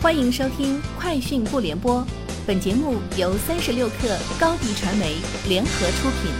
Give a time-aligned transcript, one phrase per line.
[0.00, 2.00] 欢迎收听《快讯不联播》，
[2.46, 5.16] 本节目由三十六克高低传媒
[5.48, 6.30] 联合出品。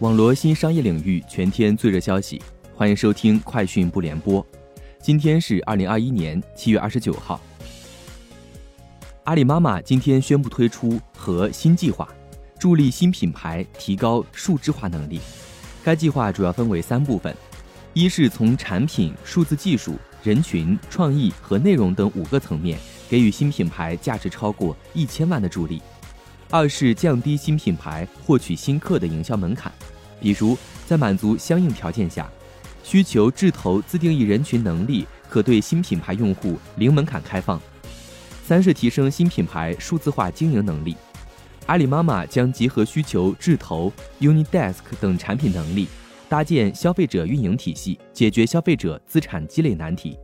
[0.00, 2.42] 网罗新商业领域全天最热消息，
[2.74, 4.42] 欢迎收听《快讯不联播》。
[5.00, 7.40] 今天是二零二一年七月二十九号。
[9.22, 12.08] 阿里妈妈今天宣布推出和新计划，
[12.58, 15.20] 助力新品牌提高数字化能力。
[15.84, 17.32] 该计划主要分为三部分：
[17.94, 19.94] 一是从产品、数字技术。
[20.26, 22.76] 人群、创意和内容等五个层面，
[23.08, 25.80] 给予新品牌价值超过一千万的助力。
[26.50, 29.72] 二是降低新品牌获取新客的营销门槛，
[30.18, 32.28] 比如在满足相应条件下，
[32.82, 37.60] 需求智投自定义人群能力可对新品牌用户零门槛开放。
[38.44, 40.96] 三是提升新品牌数字化经营能力，
[41.66, 45.86] 阿里妈妈将结合需求智投、Unidesk 等产品能力。
[46.28, 50.18] 搭建消费者运营体系，解决消费者资产积累难题。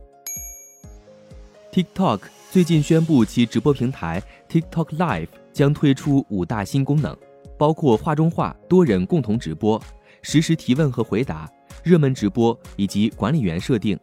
[1.71, 2.21] TikTok
[2.51, 7.15] 最近宣布，其直播平台 TikTok Live 将推出五大新功能，
[7.57, 9.81] 包括画中画、多人共同直播、
[10.21, 11.49] 实时提问和回答、
[11.83, 13.97] 热门直播以及管理员设定，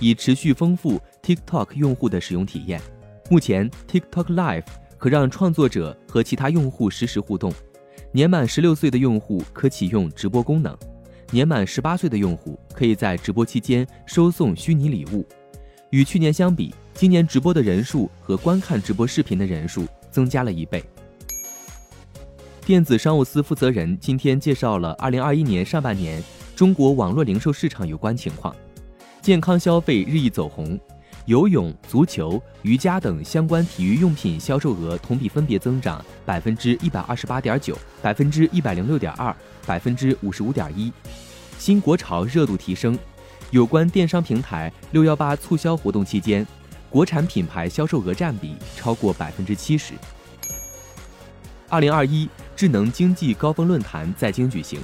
[0.00, 2.80] 以持续丰富 TikTok 用户的使用体验。
[3.30, 4.64] 目前，TikTok Live
[4.96, 7.52] 可让创作者和其他用户实时互动，
[8.12, 10.76] 年满十六岁的用户可启用直播功能。
[11.30, 15.26] 年满十八岁的用户可以在直播期间收送虚拟礼物。
[15.90, 20.84] 与去年相比，今年直播的人数和观看直播视频的人数增加了一倍。
[22.64, 26.22] 电子商务司负责人今天介绍了二零二一年上半年
[26.56, 28.54] 中国网络零售市场有关情况：
[29.20, 30.78] 健康消费日益走红。
[31.26, 39.34] 游泳、足球、瑜伽等相关体育用品销售额同比分别增长百分之一百二十八点九、百分之一百零六点二、
[39.66, 40.92] 百分之五十五点一。
[41.58, 42.98] 新国潮热度提升，
[43.50, 46.46] 有关电商平台六幺八促销活动期间，
[46.90, 49.94] 国产品牌销售额占比超过百分之七十。
[51.70, 54.78] 二零二一智能经济高峰论坛在京举行，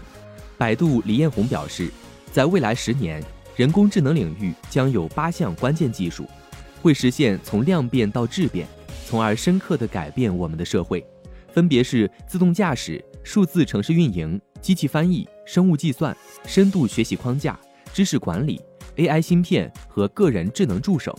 [0.56, 1.90] 百度李彦宏表示，
[2.32, 3.22] 在未来十年。
[3.60, 6.26] 人工智能领域将有八项关键技术，
[6.80, 8.66] 会实现从量变到质变，
[9.04, 11.06] 从而深刻地改变我们的社会。
[11.52, 16.16] 分别是自动驾驶、数字城市运营、机器翻译、生物计算、
[16.46, 17.60] 深度学习框架、
[17.92, 18.58] 知识管理、
[18.96, 21.14] AI 芯片和个人智能助手。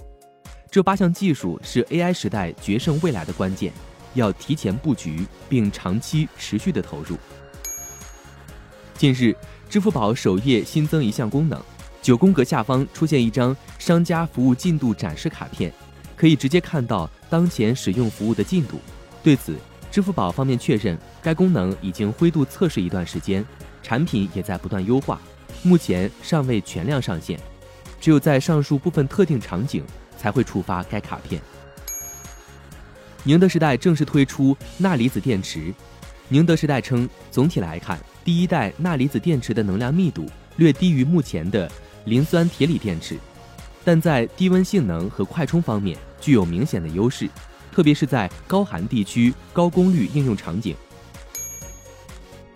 [0.71, 3.71] 这八项技术是 AI 时代决胜未来的关键，
[4.15, 7.15] 要提前布局并长期持续的投入。
[8.97, 9.35] 近日，
[9.69, 11.61] 支付宝首页新增一项功能。
[12.01, 15.71] 九宫格下方出现一张商家服务进度展示卡片，
[16.15, 18.79] 可以直接看到当前使用服务的进度。
[19.21, 19.55] 对此，
[19.91, 23.45] 支付宝方面确认，该功能已经灰度测试一段时间，
[23.83, 25.21] 产品也在不断优化，
[25.61, 27.39] 目前尚未全量上线，
[27.99, 29.83] 只有在上述部分特定场景
[30.17, 31.39] 才会触发该卡片。
[33.23, 35.71] 宁德时代正式推出钠离子电池。
[36.29, 40.25] 宁德时代称，总体来看，第一代钠离子电池的能量密度
[40.55, 41.71] 略低于目前的。
[42.05, 43.17] 磷酸铁锂电池，
[43.83, 47.29] 但在低温性能和快充方面具有明显的优势，
[47.71, 50.75] 特别是在高寒地区高功率应用场景。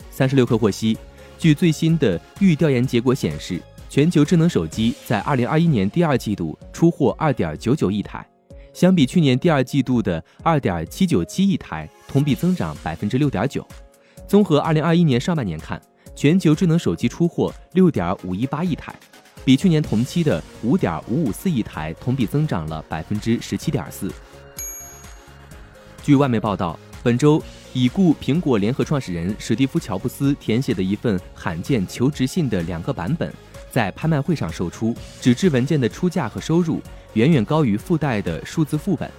[0.10, 0.98] 三十六氪获悉，
[1.38, 8.26] 据最新的预调研结果显示，全球智能手机在二零二一年第二季度出货二点九九亿台，
[8.74, 13.66] 相比去年第二季度的二点七九七亿台，同比增长百分之六点九。
[14.28, 15.82] 综合二零二一年上半年看，
[16.16, 18.96] 全球智能手机出货六点五一八亿台。
[19.46, 24.12] 比去年同期的五点五五四亿台同比增长了百分之十七点四。
[26.02, 27.42] 据外媒报道，本周
[27.72, 33.32] 已故苹果联合创始人史蒂夫·乔布斯填写的一份罕见求职信的两个版本
[33.72, 36.82] 在拍卖会上售出，纸质文件的出价和收入
[37.14, 39.10] 远远高于附带的数字副本。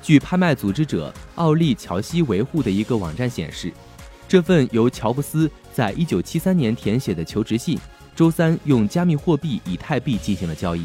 [0.00, 3.72] 据拍卖组织者奥利·乔西维护的一个网站显示，
[4.28, 7.76] 这份由乔布斯在一九七三年填写的求职信。
[8.20, 10.84] 周三用加密货币以太币进行了交易，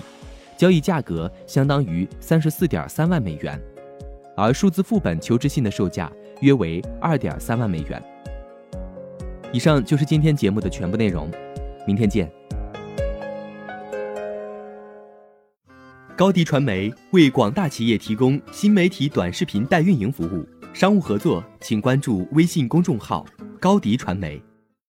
[0.57, 3.61] 交易价格相当于三十四点三万美元，
[4.37, 6.09] 而数字副本求职信的售价
[6.39, 8.01] 约为二点三万美元。
[9.51, 11.29] 以上就是今天节目的全部内容，
[11.85, 12.31] 明天见。
[16.15, 23.25] 高迪传媒为广大企业提供新媒体短视频代运营服务，商务合作请关注微信公众号
[23.59, 24.41] 高迪传媒。